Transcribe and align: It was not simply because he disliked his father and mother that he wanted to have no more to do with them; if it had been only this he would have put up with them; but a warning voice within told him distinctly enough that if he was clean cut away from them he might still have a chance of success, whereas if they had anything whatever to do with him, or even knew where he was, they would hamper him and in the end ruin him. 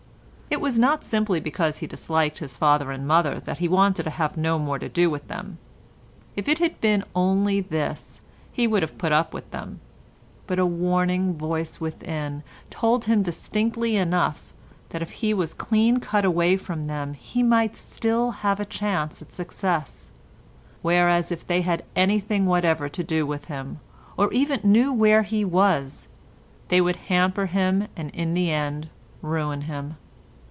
It 0.53 0.59
was 0.59 0.77
not 0.77 1.05
simply 1.05 1.39
because 1.39 1.77
he 1.77 1.87
disliked 1.87 2.39
his 2.39 2.57
father 2.57 2.91
and 2.91 3.07
mother 3.07 3.39
that 3.39 3.59
he 3.59 3.69
wanted 3.69 4.03
to 4.03 4.09
have 4.09 4.35
no 4.35 4.59
more 4.59 4.77
to 4.79 4.89
do 4.89 5.09
with 5.09 5.29
them; 5.29 5.59
if 6.35 6.49
it 6.49 6.59
had 6.59 6.81
been 6.81 7.05
only 7.15 7.61
this 7.61 8.19
he 8.51 8.67
would 8.67 8.83
have 8.83 8.97
put 8.97 9.13
up 9.13 9.33
with 9.33 9.49
them; 9.51 9.79
but 10.47 10.59
a 10.59 10.65
warning 10.65 11.35
voice 11.37 11.79
within 11.79 12.43
told 12.69 13.05
him 13.05 13.23
distinctly 13.23 13.95
enough 13.95 14.51
that 14.89 15.01
if 15.01 15.11
he 15.23 15.33
was 15.33 15.53
clean 15.53 16.01
cut 16.01 16.25
away 16.25 16.57
from 16.57 16.87
them 16.87 17.13
he 17.13 17.41
might 17.41 17.77
still 17.77 18.31
have 18.43 18.59
a 18.59 18.65
chance 18.65 19.21
of 19.21 19.31
success, 19.31 20.11
whereas 20.81 21.31
if 21.31 21.47
they 21.47 21.61
had 21.61 21.85
anything 21.95 22.45
whatever 22.45 22.89
to 22.89 23.05
do 23.05 23.25
with 23.25 23.45
him, 23.45 23.79
or 24.17 24.31
even 24.33 24.59
knew 24.65 24.91
where 24.91 25.23
he 25.23 25.45
was, 25.45 26.09
they 26.67 26.81
would 26.81 26.97
hamper 27.07 27.45
him 27.45 27.87
and 27.95 28.09
in 28.09 28.33
the 28.33 28.51
end 28.51 28.89
ruin 29.21 29.61
him. 29.61 29.95